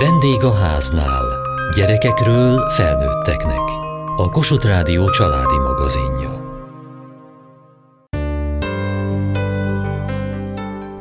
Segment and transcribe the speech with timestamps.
[0.00, 1.24] Vendég a háznál.
[1.76, 3.62] Gyerekekről felnőtteknek.
[4.16, 6.30] A Kossuth Rádió családi magazinja.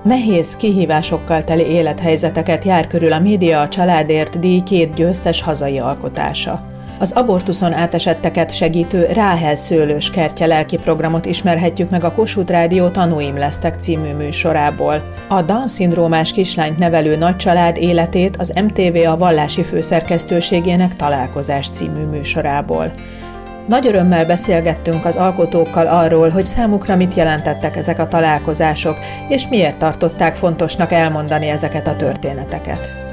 [0.03, 6.63] Nehéz, kihívásokkal teli élethelyzeteket jár körül a média a családért díj két győztes hazai alkotása.
[6.99, 13.37] Az abortuszon átesetteket segítő Ráhel Szőlős kertje lelki programot ismerhetjük meg a Kossuth Rádió Tanúim
[13.37, 15.13] lesztek című műsorából.
[15.27, 22.91] A Down-szindrómás kislányt nevelő nagycsalád életét az MTV a vallási főszerkesztőségének találkozás című műsorából.
[23.67, 28.97] Nagy örömmel beszélgettünk az alkotókkal arról, hogy számukra mit jelentettek ezek a találkozások,
[29.29, 33.06] és miért tartották fontosnak elmondani ezeket a történeteket.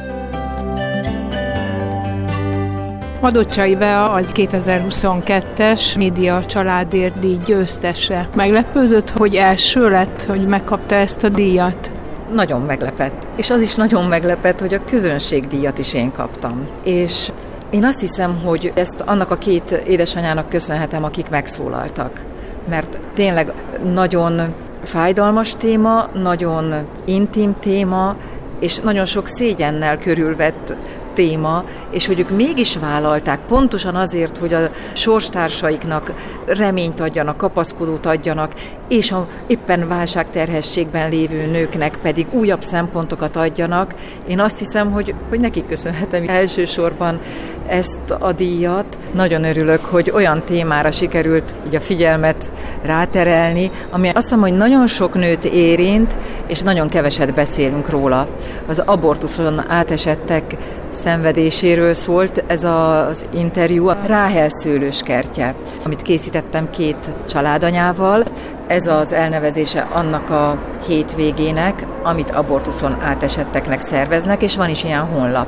[3.24, 8.28] Madocsai Vea az 2022-es média családért díj győztese.
[8.34, 11.90] Meglepődött, hogy első lett, hogy megkapta ezt a díjat?
[12.32, 13.26] Nagyon meglepett.
[13.36, 16.66] És az is nagyon meglepett, hogy a közönségdíjat is én kaptam.
[16.82, 17.30] És
[17.70, 22.20] én azt hiszem, hogy ezt annak a két édesanyának köszönhetem, akik megszólaltak.
[22.68, 23.52] Mert tényleg
[23.92, 28.16] nagyon fájdalmas téma, nagyon intim téma,
[28.60, 30.74] és nagyon sok szégyennel körülvett
[31.14, 36.12] téma, és hogy ők mégis vállalták, pontosan azért, hogy a sorstársaiknak
[36.46, 38.52] reményt adjanak, kapaszkodót adjanak,
[38.88, 43.94] és a éppen válságterhességben lévő nőknek pedig újabb szempontokat adjanak.
[44.26, 47.20] Én azt hiszem, hogy, hogy nekik köszönhetem elsősorban
[47.66, 48.98] ezt a díjat.
[49.12, 54.86] Nagyon örülök, hogy olyan témára sikerült így a figyelmet ráterelni, ami azt hiszem, hogy nagyon
[54.86, 56.14] sok nőt érint,
[56.46, 58.28] és nagyon keveset beszélünk róla.
[58.66, 60.56] Az abortuszon átesettek
[61.04, 65.54] szenvedéséről szólt ez az interjú, a Ráhel szőlős kertje,
[65.84, 68.24] amit készítettem két családanyával.
[68.66, 75.46] Ez az elnevezése annak a hétvégének, amit abortuszon átesetteknek szerveznek, és van is ilyen honlap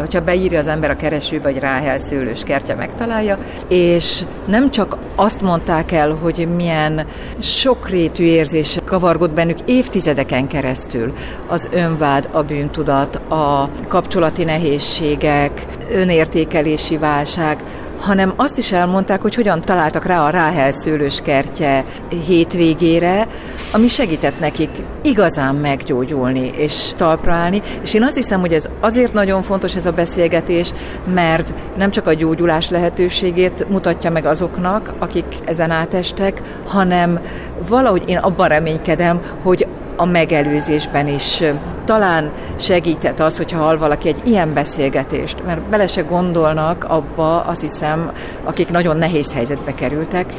[0.00, 5.42] hogyha beírja az ember a keresőbe, hogy Ráhel szőlős kertje megtalálja, és nem csak azt
[5.42, 7.06] mondták el, hogy milyen
[7.38, 11.12] sokrétű érzés kavargott bennük évtizedeken keresztül,
[11.46, 17.58] az önvád, a bűntudat, a kapcsolati nehézségek, önértékelési válság,
[17.98, 21.84] hanem azt is elmondták, hogy hogyan találtak rá a Ráhel szőlős kertje
[22.26, 23.26] hétvégére,
[23.72, 24.70] ami segített nekik
[25.02, 27.62] igazán meggyógyulni és talpra állni.
[27.82, 30.72] És én azt hiszem, hogy ez azért nagyon fontos ez a beszélgetés,
[31.14, 37.20] mert nem csak a gyógyulás lehetőségét mutatja meg azoknak, akik ezen átestek, hanem
[37.68, 39.66] valahogy én abban reménykedem, hogy
[39.96, 41.42] a megelőzésben is.
[41.84, 47.60] Talán segített az, hogyha hall valaki egy ilyen beszélgetést, mert bele se gondolnak abba, azt
[47.60, 48.12] hiszem,
[48.44, 50.32] akik nagyon nehéz helyzetbe kerültek,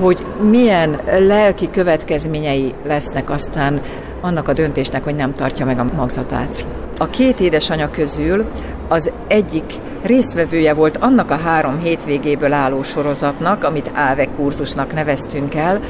[0.00, 3.80] hogy milyen lelki következményei lesznek aztán
[4.20, 6.66] annak a döntésnek, hogy nem tartja meg a magzatát.
[6.98, 8.44] A két édesanyja közül
[8.88, 15.80] az egyik résztvevője volt annak a három hétvégéből álló sorozatnak, amit Áve kurzusnak neveztünk el,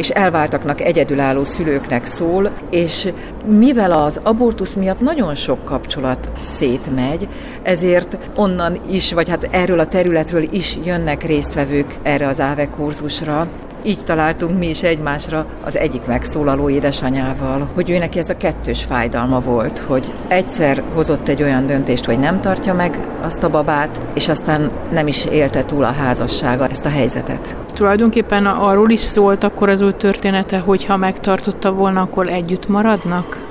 [0.00, 3.12] és elváltaknak egyedülálló szülőknek szól, és
[3.46, 7.28] mivel az abortusz miatt nagyon sok kapcsolat szétmegy,
[7.62, 13.48] ezért onnan is, vagy hát erről a területről is jönnek résztvevők erre az áve kurzusra,
[13.82, 18.84] így találtunk mi is egymásra az egyik megszólaló édesanyával, hogy ő neki ez a kettős
[18.84, 24.00] fájdalma volt, hogy egyszer hozott egy olyan döntést, hogy nem tartja meg azt a babát,
[24.14, 27.56] és aztán nem is élte túl a házassága ezt a helyzetet.
[27.74, 33.48] Tulajdonképpen arról is szólt akkor az ő története, hogy ha megtartotta volna, akkor együtt maradnak?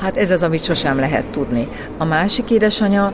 [0.00, 1.68] Hát ez az, amit sosem lehet tudni.
[1.98, 3.12] A másik édesanyja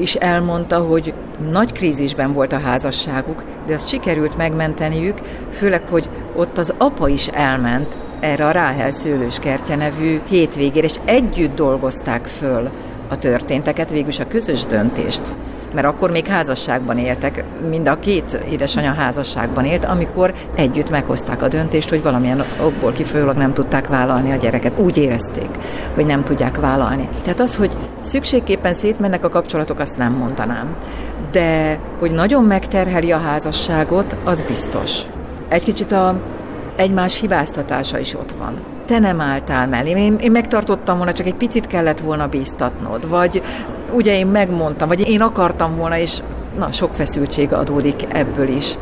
[0.00, 1.14] is elmondta, hogy
[1.50, 5.18] nagy krízisben volt a házasságuk, de azt sikerült megmenteniük,
[5.50, 11.54] főleg, hogy ott az apa is elment erre a Ráhel Szőlőskertje nevű hétvégére, és együtt
[11.54, 12.70] dolgozták föl
[13.08, 15.34] a történteket, végülis a közös döntést.
[15.74, 21.48] Mert akkor még házasságban éltek, mind a két édesanyja házasságban élt, amikor együtt meghozták a
[21.48, 24.78] döntést, hogy valamilyen okból kifolyólag nem tudták vállalni a gyereket.
[24.78, 25.48] Úgy érezték,
[25.94, 27.08] hogy nem tudják vállalni.
[27.22, 27.70] Tehát az, hogy
[28.00, 30.76] szükségképpen szétmennek a kapcsolatok, azt nem mondanám.
[31.34, 35.00] De hogy nagyon megterheli a házasságot, az biztos.
[35.48, 36.20] Egy kicsit a
[36.76, 38.54] egymás hibáztatása is ott van
[38.86, 39.90] te nem álltál mellé.
[39.90, 43.42] Én, én megtartottam volna, csak egy picit kellett volna bíztatnod, vagy
[43.92, 46.18] ugye én megmondtam, vagy én akartam volna, és
[46.58, 48.74] na, sok feszültség adódik ebből is.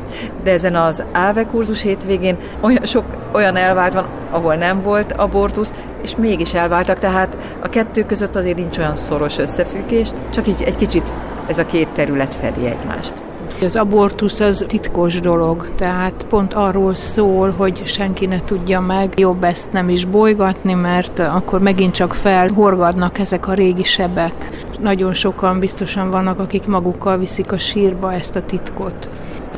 [0.43, 5.75] De ezen az áve kurzus hétvégén olyan, sok olyan elvált van, ahol nem volt abortusz,
[6.03, 10.77] és mégis elváltak, tehát a kettő között azért nincs olyan szoros összefüggés, csak így egy
[10.77, 11.13] kicsit
[11.47, 13.15] ez a két terület fedi egymást
[13.63, 19.45] Az abortusz az titkos dolog, tehát pont arról szól, hogy senki ne tudja meg, jobb
[19.45, 24.51] ezt nem is bolygatni, mert akkor megint csak felhorgadnak ezek a régi sebek.
[24.81, 29.09] Nagyon sokan biztosan vannak, akik magukkal viszik a sírba ezt a titkot.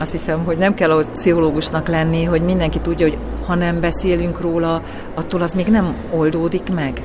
[0.00, 4.40] Azt hiszem, hogy nem kell ahhoz pszichológusnak lenni, hogy mindenki tudja, hogy ha nem beszélünk
[4.40, 4.82] róla,
[5.14, 7.02] attól az még nem oldódik meg.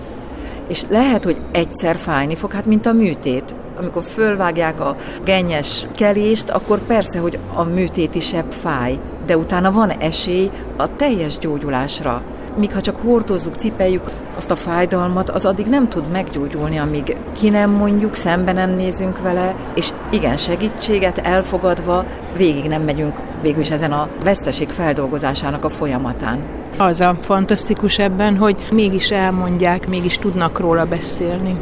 [0.68, 3.56] És lehet, hogy egyszer fájni fog, hát mint a műtét.
[3.80, 9.90] Amikor fölvágják a gennyes kelést, akkor persze, hogy a műtét is fáj, de utána van
[9.90, 12.22] esély a teljes gyógyulásra
[12.60, 17.50] míg ha csak hordozzuk, cipeljük azt a fájdalmat, az addig nem tud meggyógyulni, amíg ki
[17.50, 22.06] nem mondjuk, szembe nem nézünk vele, és igen, segítséget elfogadva
[22.38, 26.44] végig nem megyünk végül is ezen a veszteség feldolgozásának a folyamatán.
[26.78, 31.56] Az a fantasztikus ebben, hogy mégis elmondják, mégis tudnak róla beszélni.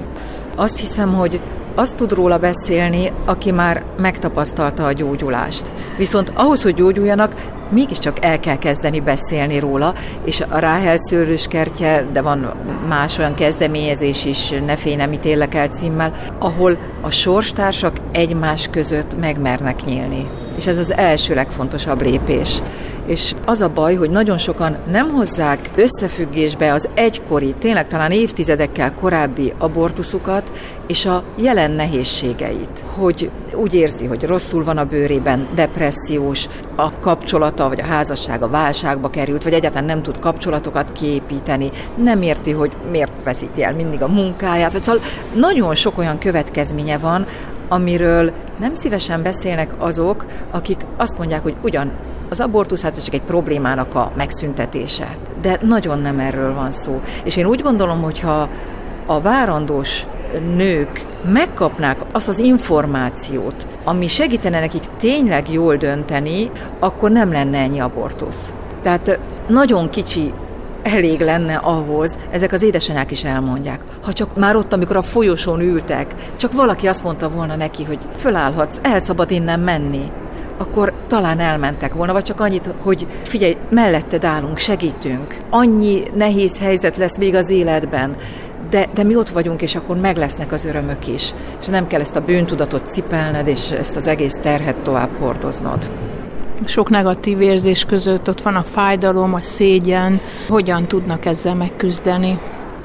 [0.56, 1.40] Azt hiszem, hogy
[1.78, 5.72] azt tud róla beszélni, aki már megtapasztalta a gyógyulást.
[5.98, 7.34] Viszont ahhoz, hogy gyógyuljanak,
[7.70, 9.94] mégiscsak el kell kezdeni beszélni róla,
[10.24, 10.98] és a Ráhel
[11.50, 12.54] kertje, de van
[12.88, 19.20] más olyan kezdeményezés is, Ne félj, nem ítélek el címmel, ahol a sorstársak egymás között
[19.20, 20.30] megmernek nyílni.
[20.58, 22.62] És ez az első legfontosabb lépés.
[23.08, 28.94] És az a baj, hogy nagyon sokan nem hozzák összefüggésbe az egykori, tényleg talán évtizedekkel
[28.94, 30.52] korábbi abortuszukat,
[30.88, 32.84] és a jelen nehézségeit.
[32.96, 39.10] Hogy úgy érzi, hogy rosszul van a bőrében, depressziós, a kapcsolata vagy a házassága válságba
[39.10, 41.70] került, vagy egyáltalán nem tud kapcsolatokat kiépíteni,
[42.04, 44.84] nem érti, hogy miért veszíti el mindig a munkáját.
[44.84, 45.02] Szóval
[45.36, 47.26] nagyon sok olyan következménye van,
[47.68, 51.92] amiről nem szívesen beszélnek azok, akik azt mondják, hogy ugyan
[52.30, 55.18] az abortusz hát csak egy problémának a megszüntetése.
[55.42, 57.02] De nagyon nem erről van szó.
[57.24, 58.50] És én úgy gondolom, hogyha
[59.06, 60.06] a várandós
[60.56, 67.80] nők megkapnák azt az információt, ami segítene nekik tényleg jól dönteni, akkor nem lenne ennyi
[67.80, 68.52] abortusz.
[68.82, 70.34] Tehát nagyon kicsi
[70.84, 73.80] elég lenne ahhoz, ezek az édesanyák is elmondják.
[74.04, 78.00] Ha csak már ott, amikor a folyosón ültek, csak valaki azt mondta volna neki, hogy
[78.16, 80.12] fölállhatsz, el szabad innen menni,
[80.58, 85.38] akkor talán elmentek volna, vagy csak annyit, hogy figyelj, melletted állunk, segítünk.
[85.50, 88.16] Annyi nehéz helyzet lesz még az életben,
[88.70, 91.34] de, de mi ott vagyunk, és akkor meg lesznek az örömök is.
[91.60, 95.90] És nem kell ezt a bűntudatot cipelned, és ezt az egész terhet tovább hordoznod.
[96.66, 100.20] Sok negatív érzés között ott van a fájdalom, a szégyen.
[100.48, 102.40] Hogyan tudnak ezzel megküzdeni?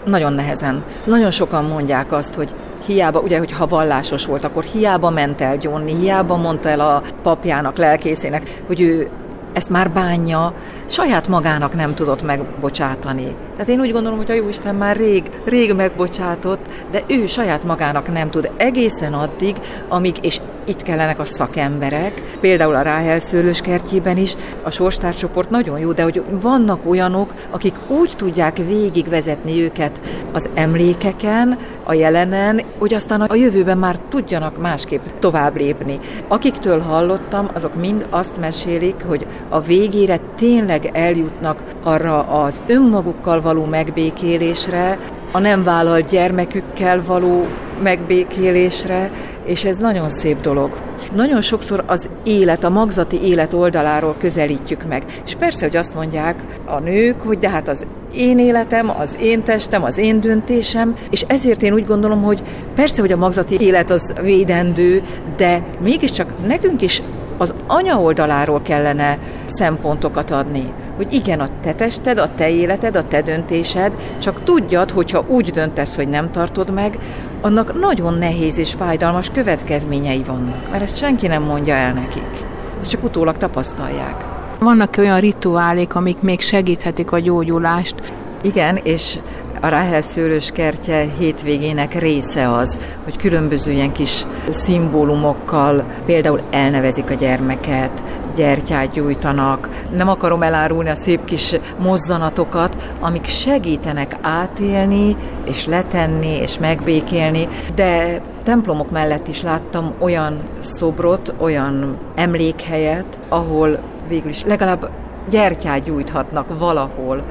[0.04, 0.82] Nagyon nehezen.
[1.04, 2.54] Nagyon sokan mondják azt, hogy
[2.86, 7.02] hiába, ugye, hogy ha vallásos volt, akkor hiába ment el gyónni, hiába mondta el a
[7.22, 9.08] papjának, lelkészének, hogy ő
[9.52, 10.54] ezt már bánja,
[10.86, 13.34] saját magának nem tudott megbocsátani.
[13.52, 18.12] Tehát én úgy gondolom, hogy a Jóisten már rég, rég megbocsátott, de ő saját magának
[18.12, 19.56] nem tud egészen addig,
[19.88, 23.20] amíg, és itt kellenek a szakemberek, például a Ráhel
[23.62, 30.00] kertjében is, a sorstárcsoport nagyon jó, de hogy vannak olyanok, akik úgy tudják végigvezetni őket
[30.32, 35.98] az emlékeken, a jelenen, hogy aztán a jövőben már tudjanak másképp tovább lépni.
[36.28, 43.64] Akiktől hallottam, azok mind azt mesélik, hogy a végére tényleg eljutnak arra az önmagukkal való
[43.64, 44.98] megbékélésre,
[45.32, 47.46] a nem vállalt gyermekükkel való
[47.82, 49.10] megbékélésre,
[49.44, 50.76] és ez nagyon szép dolog.
[51.14, 55.04] Nagyon sokszor az élet, a magzati élet oldaláról közelítjük meg.
[55.24, 59.42] És persze, hogy azt mondják a nők, hogy de hát az én életem, az én
[59.42, 62.42] testem, az én döntésem, és ezért én úgy gondolom, hogy
[62.74, 65.02] persze, hogy a magzati élet az védendő,
[65.36, 67.02] de mégiscsak nekünk is
[67.38, 70.72] az anya oldaláról kellene szempontokat adni.
[70.96, 75.50] Hogy igen, a te tested, a te életed, a te döntésed, csak tudjad, hogyha úgy
[75.50, 76.98] döntesz, hogy nem tartod meg,
[77.40, 82.44] annak nagyon nehéz és fájdalmas következményei vannak, mert ezt senki nem mondja el nekik.
[82.80, 84.24] Ezt csak utólag tapasztalják.
[84.58, 87.94] Vannak olyan rituálék, amik még segíthetik a gyógyulást.
[88.42, 89.18] Igen, és
[89.60, 97.14] a Ráhel szőlős kertje hétvégének része az, hogy különböző ilyen kis szimbólumokkal például elnevezik a
[97.14, 98.02] gyermeket,
[98.34, 99.68] gyertyát gyújtanak.
[99.96, 108.20] Nem akarom elárulni a szép kis mozzanatokat, amik segítenek átélni, és letenni, és megbékélni, de
[108.42, 114.90] templomok mellett is láttam olyan szobrot, olyan emlékhelyet, ahol végül is legalább
[115.30, 117.22] gyertyát gyújthatnak valahol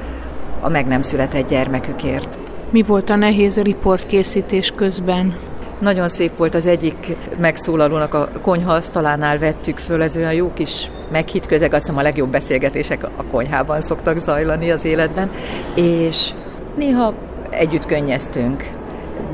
[0.60, 2.38] a meg nem született gyermekükért.
[2.70, 5.34] Mi volt a nehéz riportkészítés közben?
[5.82, 10.90] Nagyon szép volt az egyik megszólalónak a konyha asztalánál vettük föl, ez olyan jó kis
[11.12, 15.30] meghitt közeg, azt hiszem a legjobb beszélgetések a konyhában szoktak zajlani az életben,
[15.74, 16.30] és
[16.76, 17.14] néha
[17.50, 18.64] együtt könnyeztünk,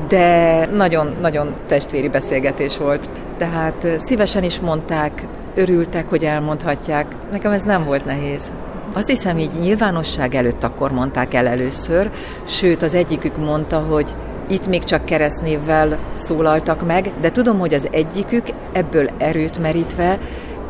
[0.07, 3.09] de nagyon-nagyon testvéri beszélgetés volt.
[3.37, 5.23] Tehát szívesen is mondták,
[5.55, 7.15] örültek, hogy elmondhatják.
[7.31, 8.51] Nekem ez nem volt nehéz.
[8.93, 12.09] Azt hiszem, így nyilvánosság előtt akkor mondták el először,
[12.47, 14.15] sőt az egyikük mondta, hogy
[14.49, 20.19] itt még csak keresztnévvel szólaltak meg, de tudom, hogy az egyikük ebből erőt merítve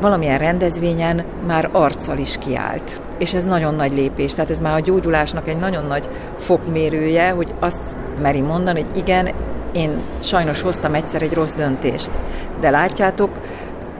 [0.02, 3.02] valamilyen rendezvényen már arccal is kiállt.
[3.18, 7.54] És ez nagyon nagy lépés, tehát ez már a gyógyulásnak egy nagyon nagy fokmérője, hogy
[7.60, 7.82] azt
[8.22, 9.30] meri mondani, hogy igen,
[9.72, 12.12] én sajnos hoztam egyszer egy rossz döntést,
[12.60, 13.30] de látjátok,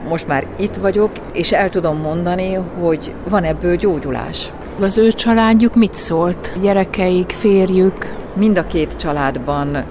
[0.08, 4.52] most már itt vagyok, és el tudom mondani, hogy van ebből gyógyulás.
[4.80, 6.52] Az ő családjuk mit szólt?
[6.60, 8.19] Gyerekeik, férjük?
[8.34, 9.84] Mind a két családban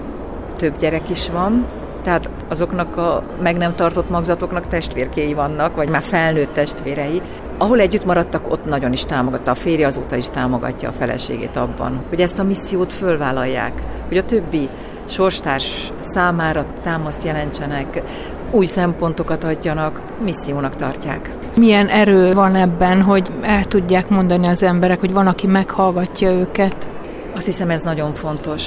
[0.56, 1.66] több gyerek is van,
[2.02, 7.20] tehát azoknak a meg nem tartott magzatoknak testvérkéi vannak, vagy már felnőtt testvérei.
[7.58, 9.50] Ahol együtt maradtak, ott nagyon is támogatta.
[9.50, 13.72] A férje azóta is támogatja a feleségét abban, hogy ezt a missziót fölvállalják,
[14.08, 14.68] hogy a többi
[15.08, 18.02] sorstárs számára támaszt jelentsenek,
[18.50, 21.30] új szempontokat adjanak, missziónak tartják.
[21.56, 26.88] Milyen erő van ebben, hogy el tudják mondani az emberek, hogy van, aki meghallgatja őket?
[27.34, 28.66] Azt hiszem ez nagyon fontos.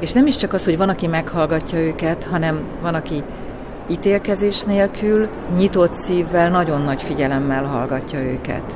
[0.00, 3.22] És nem is csak az, hogy van, aki meghallgatja őket, hanem van, aki
[3.90, 8.74] ítélkezés nélkül, nyitott szívvel, nagyon nagy figyelemmel hallgatja őket.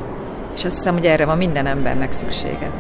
[0.54, 2.70] És azt hiszem, hogy erre van minden embernek szüksége.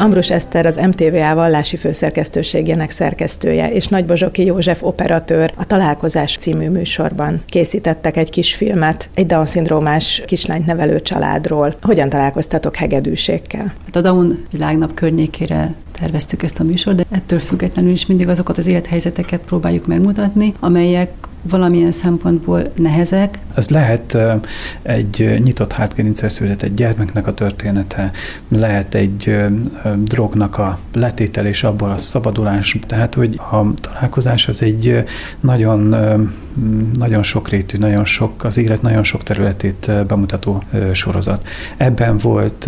[0.00, 7.42] Ambrus Eszter az MTVA vallási főszerkesztőségének szerkesztője, és Nagybozsoki József operatőr a Találkozás című műsorban
[7.46, 11.74] készítettek egy kis filmet egy Down-szindrómás kislányt nevelő családról.
[11.82, 13.72] Hogyan találkoztatok hegedűségkel?
[13.84, 18.58] Hát a Down világnap környékére terveztük ezt a műsort, de ettől függetlenül is mindig azokat
[18.58, 21.10] az élethelyzeteket próbáljuk megmutatni, amelyek
[21.42, 23.38] valamilyen szempontból nehezek.
[23.54, 24.18] Ez lehet
[24.82, 28.10] egy nyitott hátgerincsel született gyermeknek a története,
[28.48, 29.36] lehet egy
[29.96, 32.78] drognak a letétel és abból a szabadulás.
[32.86, 35.04] Tehát, hogy a találkozás az egy
[35.40, 35.96] nagyon,
[36.92, 41.48] nagyon sokrétű, nagyon sok, az élet nagyon sok területét bemutató sorozat.
[41.76, 42.64] Ebben volt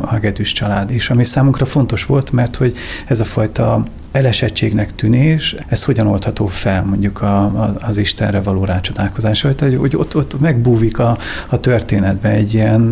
[0.00, 5.56] a Hegedűs család is, ami számunkra fontos volt, mert hogy ez a fajta elesettségnek tűnés,
[5.68, 10.40] ez hogyan oldható fel mondjuk a, a, az Istenre való rácsodálkozás, hogy, hogy ott, ott
[10.40, 11.18] megbúvik a,
[11.48, 12.90] a történetbe egy ilyen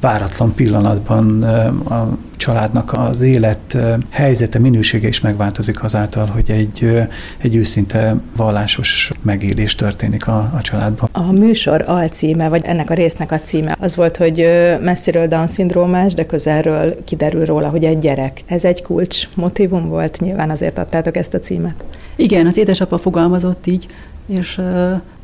[0.00, 1.42] váratlan pillanatban
[1.88, 3.78] a családnak az élet
[4.10, 7.06] helyzete, minősége is megváltozik azáltal, hogy egy,
[7.38, 11.08] egy őszinte vallásos megélés történik a, a családban.
[11.12, 14.46] A műsor alcíme, vagy ennek a résznek a címe az volt, hogy
[14.80, 18.42] messziről Down-szindrómás, de közelről kiderül róla, hogy egy gyerek.
[18.46, 21.84] Ez egy kulcs motivum volt, nyilván azért adtátok ezt a címet.
[22.16, 23.86] Igen, az édesapa fogalmazott így,
[24.26, 24.58] és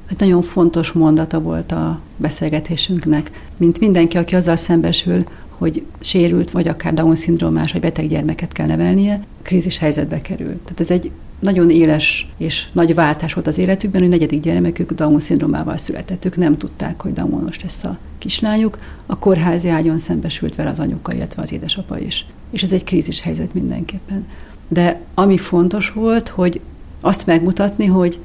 [0.09, 6.69] egy nagyon fontos mondata volt a beszélgetésünknek, mint mindenki, aki azzal szembesül, hogy sérült, vagy
[6.69, 10.61] akár Down-szindrómás, vagy beteg gyermeket kell nevelnie, krízis helyzetbe kerül.
[10.65, 15.77] Tehát ez egy nagyon éles és nagy váltás volt az életükben, hogy negyedik gyermekük Down-szindrómával
[15.77, 16.25] született.
[16.25, 18.79] Ők nem tudták, hogy Downos lesz a kislányuk.
[19.07, 22.27] A kórházi ágyon szembesült vele az anyuka, illetve az édesapa is.
[22.51, 24.27] És ez egy krízis helyzet mindenképpen.
[24.69, 26.61] De ami fontos volt, hogy
[27.01, 28.21] azt megmutatni, hogy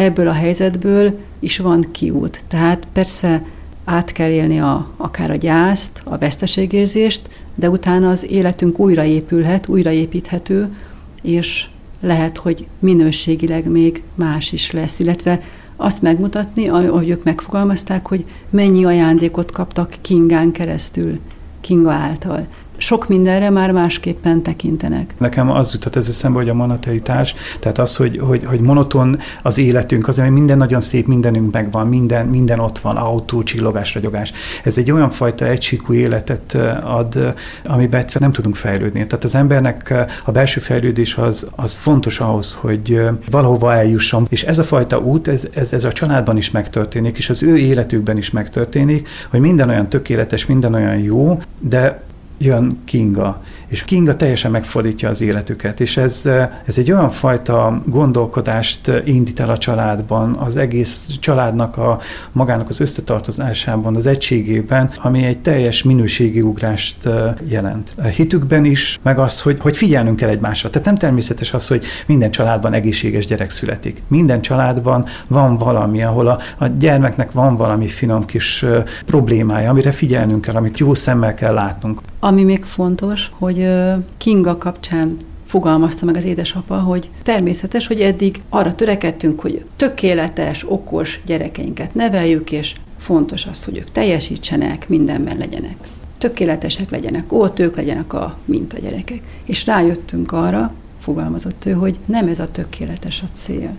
[0.00, 2.44] ebből a helyzetből is van kiút.
[2.48, 3.42] Tehát persze
[3.84, 10.74] át kell élni a, akár a gyászt, a veszteségérzést, de utána az életünk újraépülhet, újraépíthető,
[11.22, 11.66] és
[12.00, 15.40] lehet, hogy minőségileg még más is lesz, illetve
[15.76, 21.18] azt megmutatni, ahogy ők megfogalmazták, hogy mennyi ajándékot kaptak Kingán keresztül,
[21.60, 22.46] Kinga által
[22.80, 25.14] sok mindenre már másképpen tekintenek.
[25.18, 29.58] Nekem az jutott ez eszembe, hogy a monoteitás, tehát az, hogy, hogy, hogy monoton az
[29.58, 34.32] életünk, az, hogy minden nagyon szép, mindenünk megvan, minden, minden ott van, autó, csillogás, ragyogás.
[34.64, 37.34] Ez egy olyan fajta egysíkú életet ad,
[37.64, 39.06] amiben egyszer nem tudunk fejlődni.
[39.06, 39.94] Tehát az embernek
[40.24, 44.26] a belső fejlődés az, az fontos ahhoz, hogy valahova eljusson.
[44.28, 47.58] És ez a fajta út, ez, ez, ez a családban is megtörténik, és az ő
[47.58, 52.08] életükben is megtörténik, hogy minden olyan tökéletes, minden olyan jó, de
[52.42, 56.26] jön Kinga, és Kinga teljesen megfordítja az életüket, és ez,
[56.64, 61.98] ez egy olyan fajta gondolkodást indít el a családban, az egész családnak a
[62.32, 67.08] magának az összetartozásában, az egységében, ami egy teljes minőségi ugrást
[67.48, 67.92] jelent.
[67.96, 70.70] A hitükben is, meg az, hogy, hogy figyelnünk kell egymásra.
[70.70, 74.02] Tehát nem természetes az, hogy minden családban egészséges gyerek születik.
[74.08, 78.64] Minden családban van valami, ahol a, a gyermeknek van valami finom kis
[79.06, 82.00] problémája, amire figyelnünk kell, amit jó szemmel kell látnunk.
[82.30, 83.68] Ami még fontos, hogy
[84.16, 91.20] Kinga kapcsán fogalmazta meg az édesapa, hogy természetes, hogy eddig arra törekedtünk, hogy tökéletes, okos
[91.26, 95.76] gyerekeinket neveljük, és fontos az, hogy ők teljesítsenek, mindenben legyenek.
[96.18, 98.36] Tökéletesek legyenek, ott ők legyenek a
[98.82, 99.20] gyerekek.
[99.44, 103.76] És rájöttünk arra, fogalmazott ő, hogy nem ez a tökéletes a cél.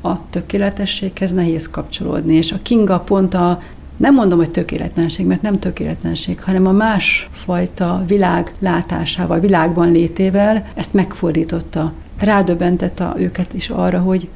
[0.00, 3.62] A tökéletességhez nehéz kapcsolódni, és a Kinga pont a
[3.96, 10.92] nem mondom, hogy tökéletlenség, mert nem tökéletlenség, hanem a másfajta világ látásával, világban létével ezt
[10.92, 11.92] megfordította.
[12.18, 14.28] Rádöbbentette őket is arra, hogy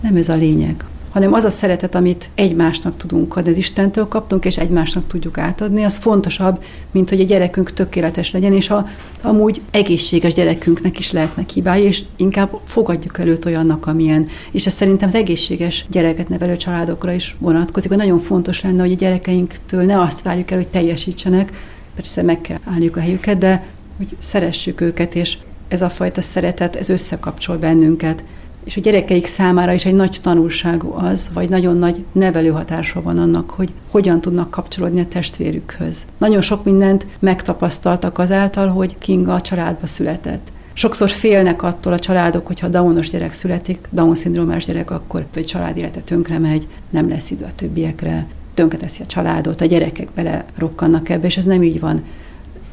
[0.00, 4.44] nem ez a lényeg, hanem az a szeretet, amit egymásnak tudunk adni, az Istentől kaptunk,
[4.44, 8.86] és egymásnak tudjuk átadni, az fontosabb, mint hogy a gyerekünk tökéletes legyen, és a,
[9.22, 14.26] amúgy egészséges gyerekünknek is lehetnek hibái, és inkább fogadjuk előtt olyannak, amilyen.
[14.50, 18.92] És ez szerintem az egészséges gyereket nevelő családokra is vonatkozik, hogy nagyon fontos lenne, hogy
[18.92, 21.52] a gyerekeinktől ne azt várjuk el, hogy teljesítsenek,
[21.94, 23.66] persze meg kell állniuk a helyüket, de
[23.96, 28.24] hogy szeressük őket, és ez a fajta szeretet, ez összekapcsol bennünket
[28.64, 33.18] és a gyerekeik számára is egy nagy tanulságú az, vagy nagyon nagy nevelő hatása van
[33.18, 36.04] annak, hogy hogyan tudnak kapcsolódni a testvérükhöz.
[36.18, 40.52] Nagyon sok mindent megtapasztaltak azáltal, hogy Kinga a családba született.
[40.72, 46.00] Sokszor félnek attól a családok, hogyha Downos gyerek születik, Down-szindrómás gyerek, akkor hogy család élete
[46.00, 51.26] tönkre megy, nem lesz idő a többiekre, tönkreteszi a családot, a gyerekek bele rokkannak ebbe,
[51.26, 52.02] és ez nem így van.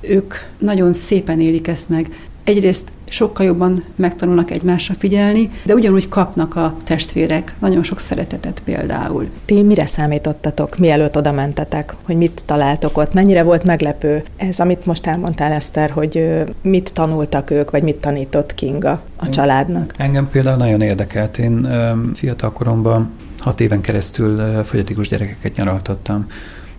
[0.01, 2.10] Ők nagyon szépen élik ezt meg.
[2.43, 9.29] Egyrészt sokkal jobban megtanulnak egymásra figyelni, de ugyanúgy kapnak a testvérek nagyon sok szeretetet például.
[9.45, 13.13] Ti mire számítottatok, mielőtt oda mentetek, hogy mit találtok ott?
[13.13, 18.53] Mennyire volt meglepő ez, amit most elmondtál, Eszter, hogy mit tanultak ők, vagy mit tanított
[18.53, 19.93] Kinga a családnak?
[19.98, 21.38] Engem például nagyon érdekelt.
[21.38, 21.67] Én
[22.13, 26.25] fiatal koromban hat éven keresztül fogyatikus gyerekeket nyaraltattam,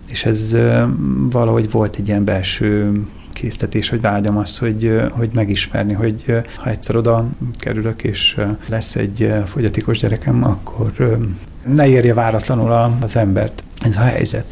[0.09, 0.57] és ez
[1.29, 2.91] valahogy volt egy ilyen belső
[3.33, 7.25] késztetés, hogy vágyam az, hogy, hogy megismerni, hogy ha egyszer oda
[7.57, 8.37] kerülök, és
[8.67, 10.91] lesz egy fogyatékos gyerekem, akkor
[11.67, 14.51] ne érje váratlanul az embert ez a helyzet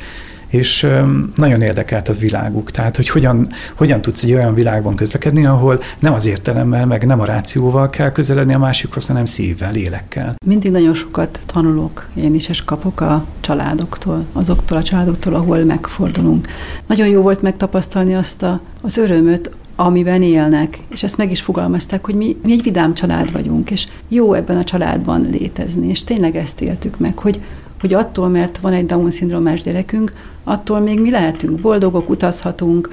[0.52, 0.88] és
[1.36, 2.72] nagyon érdekelt a világuk.
[2.72, 7.20] Tehát, hogy hogyan, hogyan tudsz egy olyan világban közlekedni, ahol nem az értelemmel, meg nem
[7.20, 10.36] a rációval kell közeledni a másikhoz, hanem szívvel, lélekkel.
[10.46, 16.48] Mindig nagyon sokat tanulok én is, és kapok a családoktól, azoktól a családoktól, ahol megfordulunk.
[16.88, 22.06] Nagyon jó volt megtapasztalni azt a, az örömöt, amiben élnek, és ezt meg is fogalmazták,
[22.06, 26.36] hogy mi, mi egy vidám család vagyunk, és jó ebben a családban létezni, és tényleg
[26.36, 27.40] ezt éltük meg, hogy,
[27.82, 30.14] hogy attól, mert van egy Down-szindrómás gyerekünk,
[30.44, 32.90] attól még mi lehetünk boldogok, utazhatunk,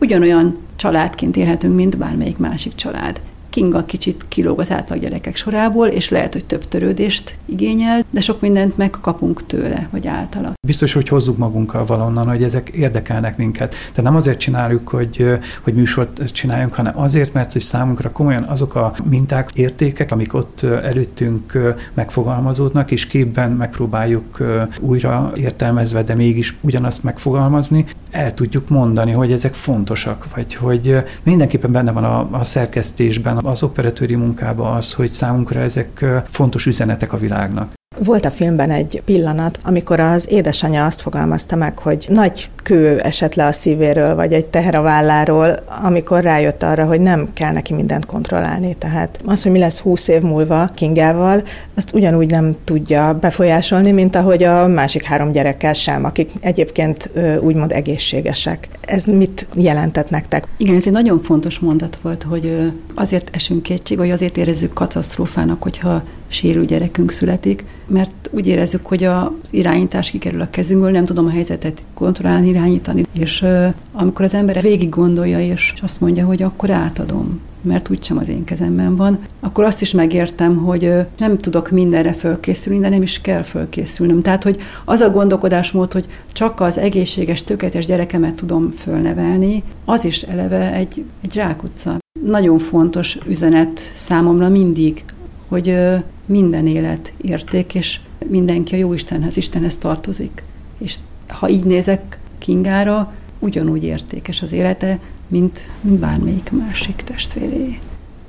[0.00, 3.20] ugyanolyan családként élhetünk, mint bármelyik másik család.
[3.50, 8.40] Kinga kicsit kilóg az átlag gyerekek sorából, és lehet, hogy több törődést igényel, de sok
[8.40, 10.52] mindent megkapunk tőle, vagy általa.
[10.66, 13.74] Biztos, hogy hozzuk magunkkal valonnan, hogy ezek érdekelnek minket.
[13.94, 15.26] De nem azért csináljuk, hogy,
[15.62, 20.62] hogy műsort csináljunk, hanem azért, mert hogy számunkra komolyan azok a minták, értékek, amik ott
[20.62, 24.42] előttünk megfogalmazódnak, és képben megpróbáljuk
[24.80, 31.72] újra értelmezve, de mégis ugyanazt megfogalmazni, el tudjuk mondani, hogy ezek fontosak, vagy hogy mindenképpen
[31.72, 37.16] benne van a, a szerkesztésben, az operatőri munkában az, hogy számunkra ezek fontos üzenetek a
[37.16, 37.72] világnak.
[38.04, 43.34] Volt a filmben egy pillanat, amikor az édesanyja azt fogalmazta meg, hogy nagy kő esett
[43.34, 47.74] le a szívéről, vagy egy teher a válláról, amikor rájött arra, hogy nem kell neki
[47.74, 48.76] mindent kontrollálni.
[48.78, 51.42] Tehát az, hogy mi lesz húsz év múlva Kingával,
[51.74, 57.10] azt ugyanúgy nem tudja befolyásolni, mint ahogy a másik három gyerekkel sem, akik egyébként
[57.40, 58.68] úgymond egészségesek.
[58.80, 60.46] Ez mit jelentett nektek?
[60.56, 65.62] Igen, ez egy nagyon fontos mondat volt, hogy azért esünk kétség, vagy azért érezzük katasztrófának,
[65.62, 71.26] hogyha sérül gyerekünk születik, mert úgy érezzük, hogy az irányítás kikerül a kezünkből, nem tudom
[71.26, 73.04] a helyzetet kontrollálni, irányítani.
[73.12, 73.44] És
[73.92, 78.44] amikor az ember végig gondolja, és azt mondja, hogy akkor átadom, mert úgysem az én
[78.44, 83.42] kezemben van, akkor azt is megértem, hogy nem tudok mindenre fölkészülni, de nem is kell
[83.42, 84.22] fölkészülnöm.
[84.22, 90.22] Tehát, hogy az a gondolkodásmód, hogy csak az egészséges, tökéletes gyerekemet tudom fölnevelni, az is
[90.22, 91.98] eleve egy, egy rákutca.
[92.24, 95.04] Nagyon fontos üzenet számomra mindig,
[95.50, 95.78] hogy
[96.26, 100.42] minden élet érték, és mindenki a jó Istenhez, Istenhez tartozik.
[100.78, 100.96] És
[101.28, 107.78] ha így nézek Kingára, ugyanúgy értékes az élete, mint, mint bármelyik másik testvéré.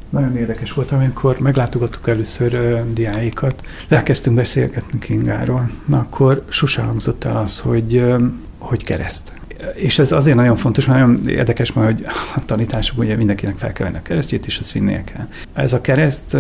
[0.10, 7.24] Nagyon érdekes volt, amikor meglátogattuk először uh, diáikat, elkezdtünk beszélgetni Kingáról, na akkor sose hangzott
[7.24, 8.22] el az, hogy, uh,
[8.58, 9.34] hogy kereszt
[9.76, 13.72] és ez azért nagyon fontos, mert nagyon érdekes, mert hogy a tanítások ugye mindenkinek fel
[13.72, 15.28] kell venni a keresztjét, és azt vinnie kell.
[15.54, 16.38] Ez a kereszt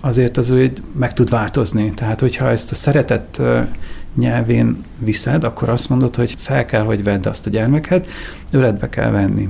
[0.00, 1.92] azért az hogy meg tud változni.
[1.94, 3.40] Tehát, hogyha ezt a szeretet
[4.14, 8.08] nyelvén viszed, akkor azt mondod, hogy fel kell, hogy vedd azt a gyermeket,
[8.50, 9.48] öletbe kell venni.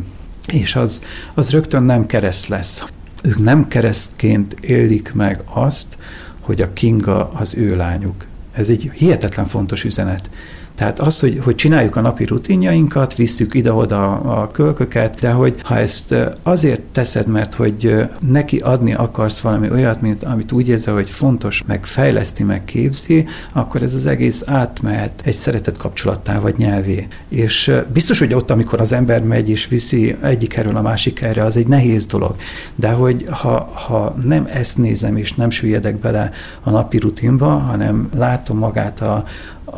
[0.53, 1.03] És az,
[1.35, 2.85] az rögtön nem kereszt lesz.
[3.22, 5.98] ők nem keresztként élik meg azt,
[6.40, 8.27] hogy a Kinga az ő lányuk.
[8.53, 10.31] Ez egy hihetetlen fontos üzenet.
[10.74, 15.78] Tehát az, hogy, hogy csináljuk a napi rutinjainkat, visszük ide-oda a kölköket, de hogy ha
[15.78, 21.10] ezt azért teszed, mert hogy neki adni akarsz valami olyat, mint amit úgy érzel, hogy
[21.10, 27.06] fontos, meg fejleszti, meg képzi, akkor ez az egész átmehet egy szeretet kapcsolattá vagy nyelvé.
[27.28, 31.44] És biztos, hogy ott, amikor az ember megy és viszi egyik erről a másik erre,
[31.44, 32.37] az egy nehéz dolog.
[32.74, 36.30] De hogy ha, ha nem ezt nézem, és nem süllyedek bele
[36.62, 39.24] a napi rutinba, hanem látom magát a,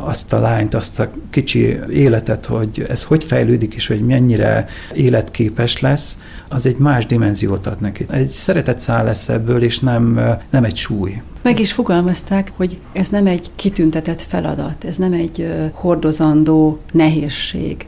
[0.03, 5.79] azt a lányt, azt a kicsi életet, hogy ez hogy fejlődik, és hogy mennyire életképes
[5.79, 6.17] lesz,
[6.49, 8.05] az egy más dimenziót ad neki.
[8.09, 11.21] Egy szeretet száll lesz ebből, és nem, nem egy súly.
[11.41, 17.85] Meg is fogalmazták, hogy ez nem egy kitüntetett feladat, ez nem egy hordozandó nehézség.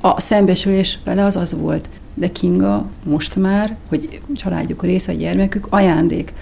[0.00, 5.66] A szembesülés vele az az volt, de Kinga most már, hogy családjuk része, a gyermekük,
[5.70, 6.32] ajándék.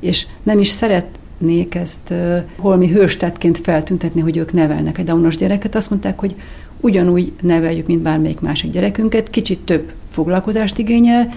[0.00, 1.06] És nem is szeret
[1.38, 2.14] szeretnék ezt
[2.58, 6.34] holmi hőstetként feltüntetni, hogy ők nevelnek egy daunos gyereket, azt mondták, hogy
[6.80, 11.28] ugyanúgy neveljük, mint bármelyik másik gyerekünket, kicsit több foglalkozást igényel,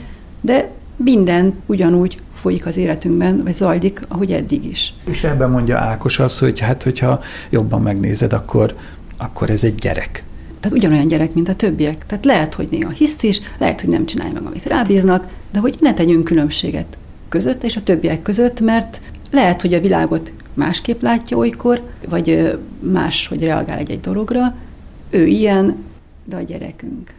[0.41, 4.93] de minden ugyanúgy folyik az életünkben, vagy zajlik, ahogy eddig is.
[5.05, 8.75] És ebben mondja Ákos az, hogy hát, hogyha jobban megnézed, akkor,
[9.17, 10.23] akkor ez egy gyerek.
[10.59, 12.05] Tehát ugyanolyan gyerek, mint a többiek.
[12.05, 15.75] Tehát lehet, hogy néha hisz is, lehet, hogy nem csinálja meg, amit rábíznak, de hogy
[15.79, 16.97] ne tegyünk különbséget
[17.31, 19.01] között és a többiek között, mert
[19.31, 24.55] lehet, hogy a világot másképp látja olykor, vagy más, hogy reagál egy-egy dologra.
[25.09, 25.83] Ő ilyen,
[26.23, 27.13] de a gyerekünk.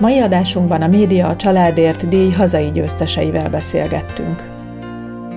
[0.00, 4.57] Mai adásunkban a Média a Családért díj hazai győzteseivel beszélgettünk.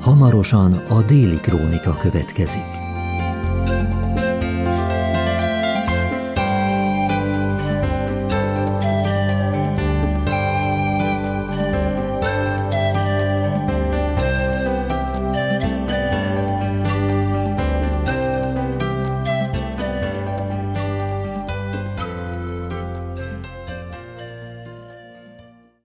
[0.00, 2.87] Hamarosan a déli krónika következik.